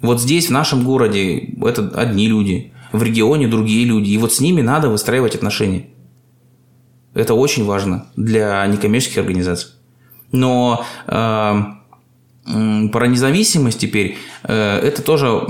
Вот 0.03 0.21
здесь, 0.21 0.47
в 0.47 0.53
нашем 0.53 0.85
городе, 0.85 1.55
это 1.63 1.91
одни 1.97 2.29
люди, 2.29 2.73
в 2.93 3.03
регионе 3.03 3.49
другие 3.49 3.85
люди. 3.85 4.11
И 4.11 4.19
вот 4.19 4.33
с 4.33 4.39
ними 4.39 4.61
надо 4.61 4.89
выстраивать 4.89 5.35
отношения. 5.35 5.87
Это 7.13 7.35
очень 7.35 7.65
важно 7.65 8.07
для 8.15 8.65
некоммерческих 8.69 9.19
организаций. 9.19 9.71
Но 10.31 10.85
э, 11.09 11.63
про 12.47 13.07
независимость 13.07 13.81
теперь, 13.81 14.17
э, 14.45 14.79
это 14.79 15.03
тоже 15.03 15.43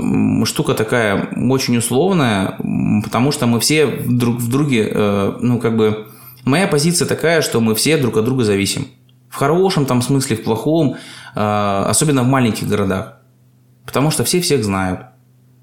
штука 0.45 0.73
такая 0.73 1.29
очень 1.49 1.77
условная, 1.77 2.57
потому 3.03 3.31
что 3.31 3.45
мы 3.45 3.59
все 3.59 3.85
друг 3.85 4.37
в 4.37 4.49
друге, 4.49 4.89
э, 4.91 5.37
ну, 5.39 5.59
как 5.59 5.77
бы, 5.77 6.07
моя 6.43 6.67
позиция 6.67 7.07
такая, 7.07 7.41
что 7.41 7.61
мы 7.61 7.75
все 7.75 7.97
друг 7.97 8.17
от 8.17 8.25
друга 8.25 8.43
зависим. 8.43 8.87
В 9.29 9.35
хорошем 9.35 9.85
там 9.85 10.01
смысле, 10.01 10.37
в 10.37 10.43
плохом, 10.43 10.95
э, 11.35 11.83
особенно 11.87 12.23
в 12.23 12.27
маленьких 12.27 12.67
городах. 12.67 13.19
Потому 13.85 14.09
что 14.09 14.23
все 14.23 14.41
всех 14.41 14.63
знают. 14.63 15.01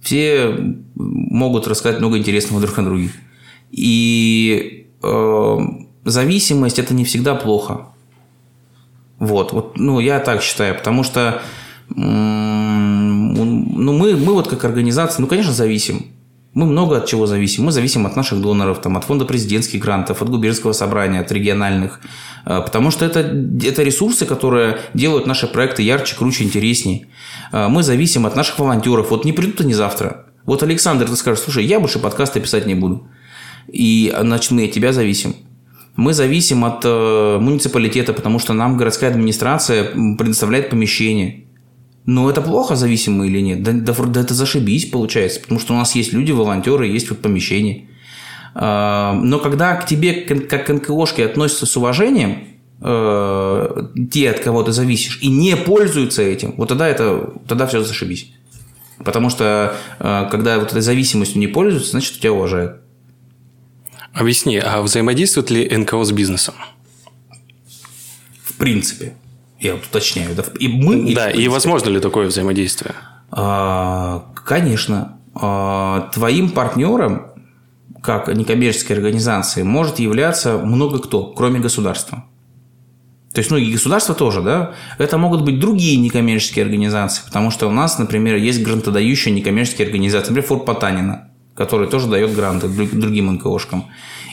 Все 0.00 0.56
могут 0.94 1.66
рассказать 1.66 1.98
много 1.98 2.18
интересного 2.18 2.60
друг 2.60 2.78
о 2.78 2.82
друге. 2.82 3.10
И 3.70 4.86
э, 5.02 5.56
зависимость– 6.04 6.78
это 6.80 6.94
не 6.94 7.04
всегда 7.04 7.34
плохо. 7.34 7.93
Вот, 9.18 9.52
вот, 9.52 9.78
ну, 9.78 10.00
я 10.00 10.20
так 10.20 10.42
считаю, 10.42 10.74
потому 10.74 11.04
что 11.04 11.42
ну, 11.88 13.92
мы, 13.92 14.16
мы 14.16 14.32
вот 14.32 14.48
как 14.48 14.64
организация, 14.64 15.20
ну, 15.20 15.26
конечно, 15.26 15.52
зависим. 15.52 16.06
Мы 16.54 16.66
много 16.66 16.98
от 16.98 17.06
чего 17.06 17.26
зависим. 17.26 17.64
Мы 17.64 17.72
зависим 17.72 18.06
от 18.06 18.14
наших 18.14 18.40
доноров, 18.40 18.80
там, 18.80 18.96
от 18.96 19.04
фонда 19.04 19.24
президентских 19.24 19.82
грантов, 19.82 20.22
от 20.22 20.30
губернского 20.30 20.72
собрания, 20.72 21.20
от 21.20 21.32
региональных. 21.32 22.00
А, 22.44 22.60
потому 22.60 22.92
что 22.92 23.04
это, 23.04 23.20
это 23.20 23.82
ресурсы, 23.82 24.24
которые 24.24 24.78
делают 24.94 25.26
наши 25.26 25.48
проекты 25.48 25.82
ярче, 25.82 26.14
круче, 26.16 26.44
интереснее. 26.44 27.08
А, 27.50 27.68
мы 27.68 27.82
зависим 27.82 28.24
от 28.24 28.36
наших 28.36 28.56
волонтеров. 28.60 29.10
Вот 29.10 29.24
не 29.24 29.32
придут 29.32 29.62
они 29.62 29.74
завтра. 29.74 30.26
Вот 30.46 30.62
Александр, 30.62 31.08
ты 31.08 31.16
скажешь, 31.16 31.42
слушай, 31.42 31.64
я 31.64 31.80
больше 31.80 31.98
подкасты 31.98 32.40
писать 32.40 32.66
не 32.66 32.76
буду. 32.76 33.08
И 33.66 34.14
значит, 34.16 34.52
мы 34.52 34.66
от 34.66 34.72
тебя 34.72 34.92
зависим. 34.92 35.34
Мы 35.96 36.12
зависим 36.12 36.64
от 36.64 36.84
э, 36.84 37.38
муниципалитета, 37.40 38.12
потому 38.12 38.38
что 38.38 38.52
нам 38.52 38.76
городская 38.76 39.10
администрация 39.10 39.92
предоставляет 40.16 40.70
помещение. 40.70 41.44
Но 42.04 42.28
это 42.28 42.42
плохо, 42.42 42.74
зависимы 42.74 43.28
или 43.28 43.40
нет? 43.40 43.62
Да, 43.62 43.72
да, 43.72 43.92
да 43.92 44.20
это 44.20 44.34
зашибись 44.34 44.86
получается, 44.86 45.40
потому 45.40 45.60
что 45.60 45.72
у 45.72 45.76
нас 45.76 45.94
есть 45.94 46.12
люди, 46.12 46.32
волонтеры, 46.32 46.86
есть 46.86 47.08
вот 47.10 47.20
помещение. 47.20 47.88
Э, 48.54 49.12
но 49.12 49.38
когда 49.38 49.76
к 49.76 49.86
тебе, 49.86 50.14
как 50.14 50.66
к 50.66 50.72
НКОшке, 50.72 51.24
относятся 51.24 51.66
с 51.66 51.76
уважением, 51.76 52.48
э, 52.82 53.86
те, 54.10 54.30
от 54.30 54.40
кого 54.40 54.64
ты 54.64 54.72
зависишь, 54.72 55.20
и 55.22 55.28
не 55.28 55.56
пользуются 55.56 56.22
этим, 56.22 56.54
вот 56.56 56.68
тогда, 56.68 56.88
это, 56.88 57.34
тогда 57.46 57.66
все 57.66 57.82
зашибись. 57.82 58.32
Потому 59.04 59.30
что 59.30 59.76
э, 59.98 60.28
когда 60.30 60.58
вот 60.58 60.70
этой 60.70 60.82
зависимостью 60.82 61.38
не 61.38 61.46
пользуются, 61.46 61.92
значит, 61.92 62.18
тебя 62.18 62.32
уважают. 62.32 62.83
Объясни, 64.14 64.58
а 64.58 64.80
взаимодействует 64.80 65.50
ли 65.50 65.76
НКО 65.76 66.04
с 66.04 66.12
бизнесом? 66.12 66.54
В 68.44 68.54
принципе. 68.54 69.14
Я 69.58 69.74
вот 69.74 69.86
уточняю. 69.86 70.36
Да, 70.36 70.44
и 70.58 70.68
мы, 70.68 71.14
да, 71.14 71.30
и, 71.30 71.42
и 71.42 71.48
возможно 71.48 71.90
ли 71.90 71.98
такое 71.98 72.28
взаимодействие? 72.28 72.94
А, 73.32 74.26
конечно. 74.44 75.18
А, 75.34 76.10
твоим 76.14 76.50
партнером, 76.50 77.32
как 78.02 78.28
некоммерческой 78.28 78.96
организации, 78.96 79.64
может 79.64 79.98
являться 79.98 80.58
много 80.58 81.00
кто, 81.00 81.32
кроме 81.32 81.58
государства. 81.58 82.24
То 83.32 83.40
есть, 83.40 83.50
ну, 83.50 83.56
и 83.56 83.72
государство 83.72 84.14
тоже, 84.14 84.42
да? 84.42 84.74
Это 84.98 85.18
могут 85.18 85.42
быть 85.42 85.58
другие 85.58 85.96
некоммерческие 85.96 86.64
организации, 86.64 87.24
потому 87.26 87.50
что 87.50 87.66
у 87.66 87.72
нас, 87.72 87.98
например, 87.98 88.36
есть 88.36 88.62
грантодающие 88.62 89.34
некоммерческие 89.34 89.86
организации, 89.86 90.28
например, 90.28 90.46
Форт 90.46 90.66
Потанина 90.66 91.33
который 91.54 91.88
тоже 91.88 92.08
дает 92.08 92.34
гранты 92.34 92.68
другим 92.68 93.32
НКОшкам. 93.32 93.84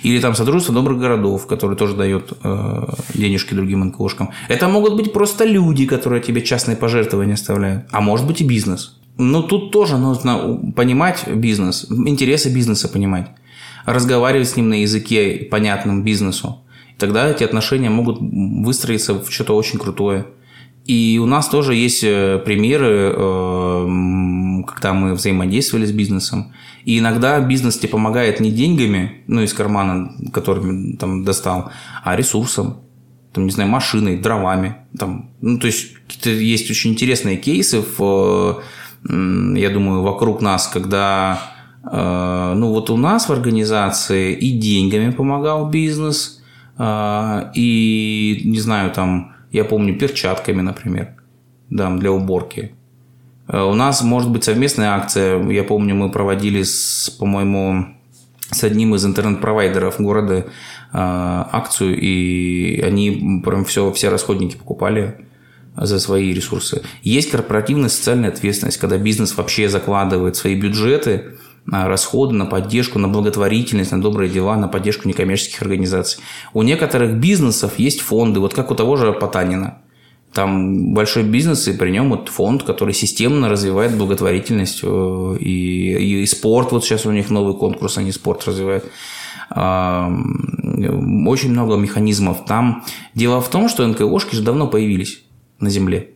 Или 0.04 0.20
там 0.20 0.34
Содружество 0.34 0.74
добрых 0.74 1.00
городов, 1.00 1.46
который 1.46 1.78
тоже 1.78 1.96
дает 1.96 2.34
э, 2.44 2.88
денежки 3.14 3.54
другим 3.54 3.86
НКОшкам. 3.86 4.32
Это 4.48 4.68
могут 4.68 4.96
быть 4.96 5.14
просто 5.14 5.46
люди, 5.46 5.86
которые 5.86 6.22
тебе 6.22 6.42
частные 6.42 6.76
пожертвования 6.76 7.36
оставляют. 7.36 7.86
А 7.92 8.02
может 8.02 8.26
быть 8.26 8.42
и 8.42 8.44
бизнес. 8.44 8.98
Но 9.18 9.44
тут 9.44 9.72
тоже 9.72 9.98
нужно 9.98 10.60
понимать 10.76 11.28
бизнес, 11.28 11.86
интересы 11.90 12.50
бизнеса 12.50 12.90
понимать. 12.90 13.30
Разговаривать 13.86 14.50
с 14.50 14.56
ним 14.56 14.70
на 14.70 14.82
языке, 14.82 15.48
понятном 15.52 16.04
бизнесу. 16.04 16.62
Тогда 16.98 17.30
эти 17.30 17.44
отношения 17.44 17.90
могут 17.90 18.18
выстроиться 18.20 19.14
в 19.14 19.32
что-то 19.32 19.56
очень 19.56 19.78
крутое. 19.78 20.26
И 20.86 21.20
у 21.22 21.26
нас 21.28 21.48
тоже 21.48 21.76
есть 21.76 22.04
э, 22.04 22.40
примеры, 22.44 23.14
э, 23.16 23.86
когда 24.64 24.94
мы 24.94 25.14
взаимодействовали 25.14 25.86
с 25.86 25.92
бизнесом. 25.92 26.54
И 26.86 27.00
иногда 27.00 27.40
бизнес 27.40 27.78
тебе 27.78 27.90
помогает 27.90 28.40
не 28.40 28.52
деньгами, 28.52 29.24
ну, 29.28 29.42
из 29.42 29.54
кармана, 29.54 30.14
которыми 30.34 30.96
там 30.96 31.24
достал, 31.24 31.72
а 32.04 32.16
ресурсом. 32.16 32.82
Там, 33.34 33.46
не 33.46 33.52
знаю, 33.52 33.70
машиной, 33.70 34.18
дровами. 34.18 34.76
Там, 34.98 35.32
ну, 35.42 35.58
то 35.58 35.68
есть, 35.68 35.94
есть 36.26 36.70
очень 36.70 36.92
интересные 36.92 37.38
кейсы, 37.38 37.82
в, 37.98 38.62
я 39.04 39.70
думаю, 39.70 40.02
вокруг 40.02 40.42
нас, 40.42 40.68
когда 40.68 41.40
Э, 41.84 42.54
ну 42.56 42.70
вот 42.70 42.90
у 42.90 42.98
нас 42.98 43.30
в 43.30 43.32
организации 43.32 44.34
и 44.34 44.58
деньгами 44.58 45.12
помогал 45.12 45.70
бизнес, 45.70 46.42
э, 46.78 47.52
и, 47.56 48.42
не 48.46 48.60
знаю, 48.60 48.92
там, 48.92 49.34
я 49.52 49.64
помню, 49.64 49.98
перчатками, 49.98 50.62
например, 50.62 51.16
да, 51.70 51.90
для 51.96 52.12
уборки. 52.12 52.76
Э, 53.52 53.62
у 53.64 53.74
нас 53.74 54.02
может 54.02 54.32
быть 54.32 54.44
совместная 54.44 54.96
акция. 54.96 55.44
Я 55.50 55.64
помню, 55.64 55.94
мы 55.94 56.10
проводили, 56.10 56.64
с, 56.64 57.10
по-моему, 57.20 57.86
с 58.50 58.64
одним 58.64 58.96
из 58.96 59.06
интернет-провайдеров 59.06 60.00
города 60.00 60.48
акцию, 60.94 61.98
и 61.98 62.82
они 62.82 63.42
прям 63.46 63.64
все, 63.64 63.94
все 63.94 64.10
расходники 64.10 64.58
покупали 64.58 65.26
за 65.78 66.00
свои 66.02 66.34
ресурсы. 66.34 66.82
Есть 67.02 67.32
корпоративная 67.32 67.88
социальная 67.88 68.28
ответственность, 68.28 68.78
когда 68.78 68.98
бизнес 68.98 69.38
вообще 69.38 69.70
закладывает 69.70 70.36
свои 70.36 70.56
бюджеты 70.56 71.38
расходы 71.66 72.34
на 72.34 72.46
поддержку, 72.46 73.00
на 73.00 73.08
благотворительность, 73.08 73.92
на 73.92 74.02
добрые 74.02 74.30
дела, 74.30 74.58
на 74.58 74.68
поддержку 74.68 75.08
некоммерческих 75.08 75.62
организаций. 75.62 76.22
У 76.54 76.62
некоторых 76.64 77.14
бизнесов 77.20 77.80
есть 77.80 78.02
фонды, 78.02 78.40
вот 78.40 78.54
как 78.54 78.72
у 78.72 78.76
того 78.76 78.98
же 78.98 79.14
Потанина. 79.14 79.78
Там 80.34 80.94
большой 80.94 81.24
бизнес, 81.24 81.68
и 81.68 81.74
при 81.74 81.90
нем 81.92 82.10
вот 82.10 82.30
фонд, 82.30 82.64
который 82.64 82.94
системно 82.94 83.50
развивает 83.50 83.98
благотворительность 83.98 84.80
э, 84.84 85.38
и, 85.40 86.22
и 86.22 86.26
спорт. 86.26 86.72
Вот 86.72 86.86
сейчас 86.86 87.06
у 87.06 87.12
них 87.12 87.30
новый 87.30 87.54
конкурс, 87.54 87.98
они 87.98 88.12
спорт 88.12 88.48
развивают. 88.48 88.86
Очень 89.54 91.52
много 91.52 91.76
механизмов. 91.76 92.46
Там 92.46 92.86
дело 93.14 93.42
в 93.42 93.50
том, 93.50 93.68
что 93.68 93.86
НКОшки 93.86 94.36
же 94.36 94.44
давно 94.44 94.68
появились 94.68 95.24
на 95.60 95.70
Земле. 95.70 96.12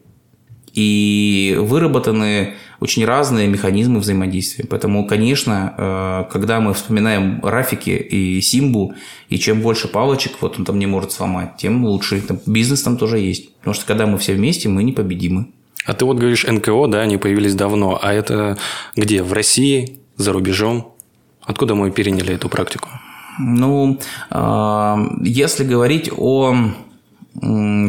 И 0.73 1.57
выработаны 1.59 2.53
очень 2.79 3.05
разные 3.05 3.47
механизмы 3.47 3.99
взаимодействия. 3.99 4.65
Поэтому, 4.69 5.07
конечно, 5.07 5.73
э, 5.77 6.31
когда 6.31 6.59
мы 6.59 6.73
вспоминаем 6.73 7.39
Рафики 7.43 7.89
и 7.89 8.41
Симбу, 8.41 8.93
и 9.29 9.37
чем 9.37 9.61
больше 9.61 9.87
палочек 9.87 10.33
вот 10.41 10.59
он 10.59 10.65
там 10.65 10.79
не 10.79 10.85
может 10.85 11.11
сломать, 11.11 11.57
тем 11.57 11.85
лучше. 11.85 12.21
Там, 12.21 12.39
бизнес 12.45 12.83
там 12.83 12.97
тоже 12.97 13.19
есть. 13.19 13.53
Потому 13.59 13.73
что 13.73 13.85
когда 13.85 14.05
мы 14.05 14.17
все 14.17 14.33
вместе, 14.33 14.69
мы 14.69 14.83
непобедимы. 14.83 15.47
А 15.85 15.93
ты 15.93 16.05
вот 16.05 16.17
говоришь 16.17 16.45
НКО, 16.45 16.87
да, 16.87 17.01
они 17.01 17.17
появились 17.17 17.55
давно. 17.55 17.99
А 18.01 18.13
это 18.13 18.57
где? 18.95 19.23
В 19.23 19.33
России? 19.33 19.99
За 20.17 20.31
рубежом? 20.31 20.93
Откуда 21.41 21.75
мы 21.75 21.91
переняли 21.91 22.33
эту 22.33 22.49
практику? 22.49 22.89
Ну, 23.37 23.99
э, 24.31 24.95
если 25.21 25.63
говорить 25.63 26.09
о 26.15 26.55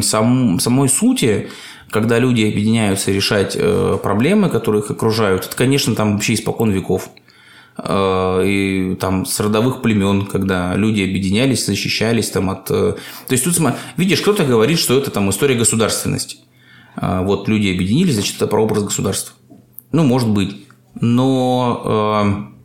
сам, 0.01 0.59
самой 0.59 0.89
сути, 0.89 1.49
когда 1.89 2.19
люди 2.19 2.41
объединяются 2.43 3.11
решать 3.11 3.55
э, 3.57 3.97
проблемы, 4.01 4.49
которые 4.49 4.83
их 4.83 4.91
окружают, 4.91 5.45
это, 5.45 5.55
конечно, 5.55 5.95
там 5.95 6.13
вообще 6.13 6.33
испокон 6.33 6.71
веков. 6.71 7.09
Э, 7.77 8.43
и 8.45 8.95
там 8.95 9.25
с 9.25 9.39
родовых 9.39 9.81
племен, 9.81 10.25
когда 10.25 10.75
люди 10.75 11.01
объединялись, 11.01 11.65
защищались 11.65 12.29
там 12.29 12.49
от... 12.49 12.69
Э, 12.71 12.95
то 13.27 13.31
есть 13.31 13.43
тут, 13.43 13.55
видишь, 13.95 14.21
кто-то 14.21 14.43
говорит, 14.43 14.79
что 14.79 14.97
это 14.97 15.11
там 15.11 15.29
история 15.29 15.55
государственности. 15.55 16.37
Вот 16.99 17.47
люди 17.47 17.71
объединились, 17.71 18.15
значит, 18.15 18.37
это 18.37 18.47
прообраз 18.47 18.83
государства. 18.83 19.35
Ну, 19.91 20.03
может 20.03 20.29
быть. 20.29 20.65
Но 20.99 22.56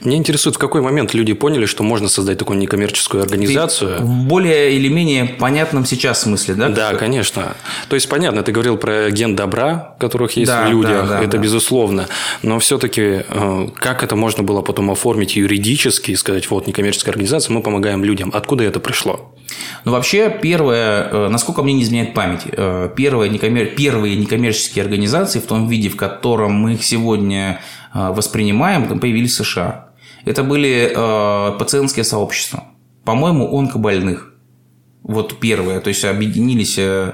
мне 0.00 0.16
интересует, 0.16 0.56
в 0.56 0.58
какой 0.58 0.80
момент 0.80 1.14
люди 1.14 1.32
поняли, 1.32 1.66
что 1.66 1.82
можно 1.82 2.08
создать 2.08 2.38
такую 2.38 2.58
некоммерческую 2.58 3.22
организацию? 3.22 4.00
В 4.00 4.24
более 4.26 4.72
или 4.72 4.88
менее 4.88 5.24
понятном 5.26 5.84
сейчас 5.84 6.22
смысле, 6.22 6.54
да? 6.54 6.68
Да, 6.68 6.94
конечно. 6.94 7.56
То 7.88 7.94
есть, 7.94 8.08
понятно, 8.08 8.42
ты 8.42 8.52
говорил 8.52 8.76
про 8.76 9.10
ген 9.10 9.36
добра, 9.36 9.94
которых 9.98 10.32
есть 10.32 10.50
да, 10.50 10.66
в 10.66 10.70
людях, 10.70 11.08
да, 11.08 11.18
да, 11.18 11.20
это 11.20 11.36
да. 11.36 11.38
безусловно. 11.38 12.08
Но 12.42 12.58
все-таки, 12.58 13.24
э, 13.28 13.68
как 13.76 14.02
это 14.02 14.16
можно 14.16 14.42
было 14.42 14.62
потом 14.62 14.90
оформить 14.90 15.36
юридически 15.36 16.12
и 16.12 16.16
сказать, 16.16 16.50
вот, 16.50 16.66
некоммерческая 16.66 17.12
организация, 17.12 17.52
мы 17.54 17.62
помогаем 17.62 18.04
людям. 18.04 18.30
Откуда 18.34 18.64
это 18.64 18.80
пришло? 18.80 19.32
Ну, 19.84 19.92
вообще, 19.92 20.36
первое, 20.42 21.08
э, 21.10 21.28
насколько 21.28 21.62
мне 21.62 21.74
не 21.74 21.82
изменяет 21.84 22.14
память, 22.14 22.42
э, 22.46 22.90
первые, 22.96 23.30
некоммер... 23.30 23.66
первые 23.76 24.16
некоммерческие 24.16 24.82
организации 24.82 25.38
в 25.38 25.46
том 25.46 25.68
виде, 25.68 25.88
в 25.88 25.96
котором 25.96 26.52
мы 26.52 26.74
их 26.74 26.84
сегодня 26.84 27.60
воспринимаем, 27.96 28.98
появились 28.98 29.32
в 29.38 29.44
США. 29.44 29.86
Это 30.24 30.42
были 30.42 30.92
э, 30.94 31.58
пациентские 31.58 32.04
сообщества. 32.04 32.64
По-моему, 33.04 33.56
онкобольных. 33.56 34.32
Вот 35.02 35.38
первые. 35.38 35.80
То 35.80 35.88
есть 35.88 36.04
объединились 36.04 36.78
э, 36.78 37.12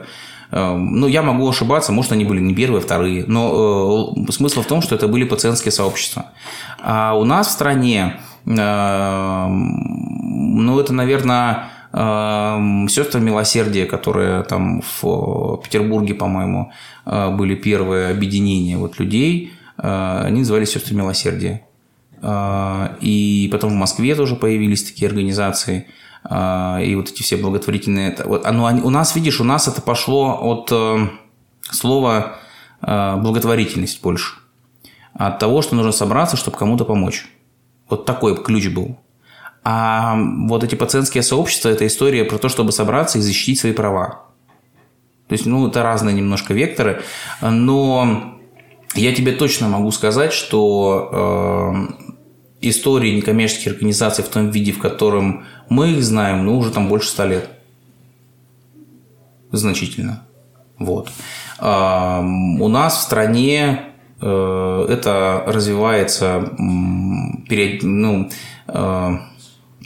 ну, 0.50 1.06
я 1.06 1.22
могу 1.22 1.48
ошибаться, 1.48 1.92
может, 1.92 2.12
они 2.12 2.24
были 2.24 2.40
не 2.40 2.54
первые, 2.54 2.80
а 2.80 2.82
вторые, 2.82 3.24
но 3.26 4.14
э, 4.28 4.32
смысл 4.32 4.60
в 4.62 4.66
том, 4.66 4.82
что 4.82 4.94
это 4.94 5.08
были 5.08 5.24
пациентские 5.24 5.72
сообщества. 5.72 6.26
А 6.82 7.14
у 7.14 7.24
нас 7.24 7.48
в 7.48 7.52
стране, 7.52 8.20
э, 8.46 9.46
ну, 9.48 10.78
это, 10.78 10.92
наверное, 10.92 11.70
э, 11.92 12.86
сестры 12.88 13.20
милосердия, 13.20 13.86
которые 13.86 14.42
там 14.42 14.82
в 14.82 15.60
Петербурге, 15.64 16.14
по-моему, 16.14 16.70
э, 17.06 17.30
были 17.30 17.54
первые 17.54 18.10
объединения 18.10 18.76
вот 18.76 18.98
людей, 18.98 19.52
Э, 19.54 19.61
они 19.82 20.40
назывались 20.40 20.70
«Сестры 20.70 20.94
милосердия». 20.94 21.66
Э, 22.22 22.96
и 23.00 23.48
потом 23.50 23.70
в 23.70 23.74
Москве 23.76 24.14
тоже 24.14 24.36
появились 24.36 24.84
такие 24.84 25.08
организации. 25.08 25.88
Э, 26.28 26.78
и 26.84 26.94
вот 26.94 27.10
эти 27.10 27.22
все 27.22 27.36
благотворительные... 27.36 28.16
Вот, 28.24 28.46
оно, 28.46 28.64
у 28.64 28.90
нас, 28.90 29.16
видишь, 29.16 29.40
у 29.40 29.44
нас 29.44 29.68
это 29.68 29.82
пошло 29.82 30.38
от 30.40 30.72
слова 31.70 32.38
благотворительность 32.80 34.02
больше. 34.02 34.34
От 35.14 35.38
того, 35.38 35.62
что 35.62 35.76
нужно 35.76 35.92
собраться, 35.92 36.36
чтобы 36.36 36.56
кому-то 36.56 36.84
помочь. 36.84 37.26
Вот 37.88 38.06
такой 38.06 38.42
ключ 38.42 38.68
был. 38.68 38.98
А 39.62 40.16
вот 40.48 40.64
эти 40.64 40.74
пациентские 40.74 41.22
сообщества– 41.22 41.68
это 41.70 41.86
история 41.86 42.24
про 42.24 42.38
то, 42.38 42.48
чтобы 42.48 42.72
собраться 42.72 43.18
и 43.18 43.20
защитить 43.20 43.60
свои 43.60 43.72
права. 43.72 44.24
То 45.28 45.34
есть, 45.34 45.46
ну, 45.46 45.68
это 45.68 45.82
разные 45.82 46.14
немножко 46.14 46.52
векторы, 46.52 47.02
но 47.40 48.40
я 48.94 49.14
тебе 49.14 49.32
точно 49.32 49.68
могу 49.68 49.90
сказать, 49.90 50.32
что 50.32 51.10
э, 51.12 52.02
истории 52.60 53.14
некоммерческих 53.16 53.72
организаций 53.72 54.24
в 54.24 54.28
том 54.28 54.50
виде, 54.50 54.72
в 54.72 54.78
котором 54.78 55.44
мы 55.68 55.92
их 55.92 56.02
знаем, 56.02 56.44
ну, 56.44 56.58
уже 56.58 56.70
там 56.70 56.88
больше 56.88 57.08
ста 57.08 57.26
лет. 57.26 57.48
Значительно. 59.50 60.24
Вот. 60.78 61.10
Э, 61.58 62.20
у 62.20 62.68
нас 62.68 62.98
в 62.98 63.02
стране 63.02 63.82
э, 64.20 64.86
это 64.88 65.44
развивается, 65.46 66.50
перед, 67.48 67.82
ну, 67.82 68.30
э, 68.68 69.10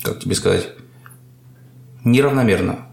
как 0.02 0.20
тебе 0.20 0.34
сказать, 0.34 0.68
неравномерно. 2.04 2.85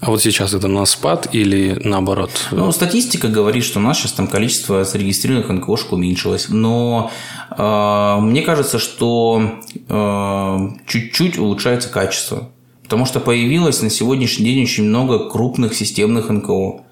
А 0.00 0.10
вот 0.10 0.22
сейчас 0.22 0.54
это 0.54 0.66
на 0.66 0.86
спад 0.86 1.28
или 1.32 1.78
наоборот? 1.84 2.30
Ну, 2.52 2.72
статистика 2.72 3.28
говорит, 3.28 3.64
что 3.64 3.80
у 3.80 3.82
нас 3.82 3.98
сейчас 3.98 4.12
там 4.12 4.28
количество 4.28 4.84
зарегистрированных 4.84 5.50
НКОшек 5.50 5.92
уменьшилось. 5.92 6.48
Но 6.48 7.10
э, 7.50 8.16
мне 8.20 8.40
кажется, 8.40 8.78
что 8.78 9.60
э, 9.88 10.68
чуть-чуть 10.86 11.38
улучшается 11.38 11.90
качество. 11.90 12.48
Потому 12.82 13.04
что 13.04 13.20
появилось 13.20 13.82
на 13.82 13.90
сегодняшний 13.90 14.46
день 14.46 14.62
очень 14.62 14.84
много 14.84 15.28
крупных 15.28 15.74
системных 15.74 16.30
НКО. 16.30 16.82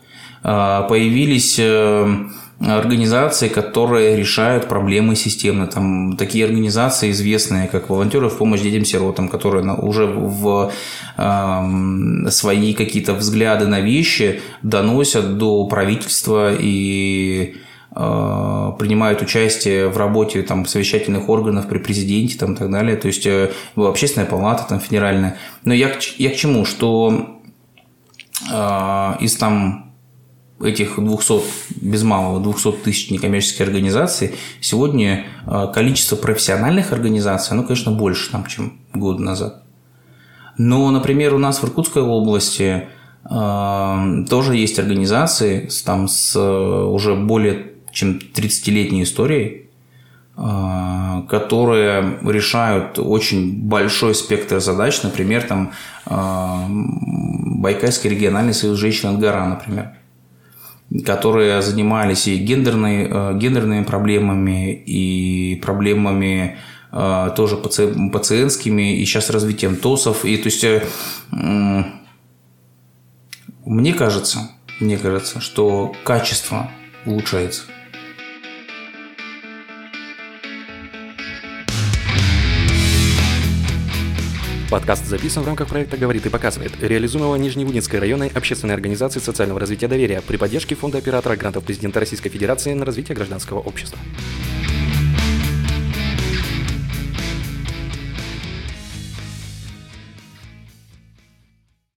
Э, 0.44 0.86
появились... 0.88 1.56
Э, 1.58 2.28
организации, 2.60 3.48
которые 3.48 4.16
решают 4.16 4.68
проблемы 4.68 5.14
системно. 5.14 5.66
Там 5.66 6.16
такие 6.16 6.44
организации 6.44 7.10
известные, 7.12 7.68
как 7.68 7.88
волонтеры 7.88 8.28
в 8.28 8.36
помощь 8.36 8.60
детям-сиротам, 8.60 9.28
которые 9.28 9.64
уже 9.74 10.06
в 10.06 10.72
э, 11.16 12.30
свои 12.30 12.74
какие-то 12.74 13.14
взгляды 13.14 13.66
на 13.68 13.80
вещи 13.80 14.40
доносят 14.62 15.38
до 15.38 15.66
правительства 15.66 16.52
и 16.52 17.54
э, 17.94 18.72
принимают 18.78 19.22
участие 19.22 19.88
в 19.88 19.96
работе 19.96 20.42
там, 20.42 20.66
совещательных 20.66 21.28
органов 21.28 21.68
при 21.68 21.78
президенте 21.78 22.38
там, 22.38 22.54
и 22.54 22.56
так 22.56 22.70
далее. 22.72 22.96
То 22.96 23.06
есть 23.06 23.24
э, 23.24 23.52
общественная 23.76 24.26
палата 24.26 24.66
там, 24.68 24.80
федеральная. 24.80 25.36
Но 25.64 25.72
я, 25.72 25.92
я 26.16 26.30
к 26.30 26.36
чему? 26.36 26.64
Что 26.64 27.38
э, 28.52 29.14
из 29.20 29.36
там 29.36 29.87
этих 30.60 30.98
200, 30.98 31.42
без 31.80 32.02
малого 32.02 32.40
200 32.40 32.72
тысяч 32.82 33.10
некоммерческих 33.10 33.60
организаций, 33.60 34.34
сегодня 34.60 35.26
э, 35.46 35.66
количество 35.72 36.16
профессиональных 36.16 36.92
организаций, 36.92 37.52
оно, 37.52 37.62
конечно, 37.62 37.92
больше, 37.92 38.30
там, 38.30 38.44
чем 38.46 38.78
год 38.92 39.20
назад. 39.20 39.62
Но, 40.56 40.90
например, 40.90 41.34
у 41.34 41.38
нас 41.38 41.62
в 41.62 41.64
Иркутской 41.64 42.02
области 42.02 42.88
э, 43.24 44.24
тоже 44.28 44.56
есть 44.56 44.78
организации 44.80 45.68
там, 45.84 46.08
с 46.08 46.34
э, 46.34 46.40
уже 46.40 47.14
более 47.14 47.74
чем 47.92 48.18
30-летней 48.34 49.04
историей, 49.04 49.70
э, 50.36 51.22
которые 51.28 52.18
решают 52.24 52.98
очень 52.98 53.68
большой 53.68 54.16
спектр 54.16 54.58
задач, 54.58 55.02
например, 55.04 55.44
там 55.44 55.72
Байкальский 57.60 58.10
региональный 58.10 58.54
союз 58.54 58.78
женщин 58.78 59.10
от 59.10 59.20
гора, 59.20 59.46
например 59.46 59.92
которые 61.04 61.60
занимались 61.62 62.28
и 62.28 62.36
гендерной, 62.36 63.08
э, 63.10 63.38
гендерными 63.38 63.84
проблемами, 63.84 64.72
и 64.72 65.56
проблемами 65.56 66.58
э, 66.92 67.30
тоже 67.36 67.56
паци, 67.56 67.94
пациентскими, 68.10 68.96
и 68.96 69.04
сейчас 69.04 69.30
развитием 69.30 69.76
ТОСов. 69.76 70.24
И 70.24 70.36
то 70.38 70.46
есть 70.46 70.64
э, 70.64 70.82
мне 73.64 73.92
кажется, 73.92 74.50
мне 74.80 74.96
кажется, 74.96 75.40
что 75.40 75.92
качество 76.04 76.70
улучшается. 77.04 77.62
Подкаст 84.70 85.06
записан 85.06 85.44
в 85.44 85.46
рамках 85.46 85.68
проекта 85.68 85.96
«Говорит 85.96 86.26
и 86.26 86.28
показывает», 86.28 86.72
реализуемого 86.82 87.36
Нижневудинской 87.36 88.00
районной 88.00 88.28
общественной 88.28 88.74
организации 88.74 89.18
социального 89.18 89.58
развития 89.58 89.88
доверия 89.88 90.20
при 90.20 90.36
поддержке 90.36 90.74
Фонда 90.74 90.98
оператора 90.98 91.36
грантов 91.36 91.64
президента 91.64 92.00
Российской 92.00 92.28
Федерации 92.28 92.74
на 92.74 92.84
развитие 92.84 93.16
гражданского 93.16 93.60
общества. 93.60 93.98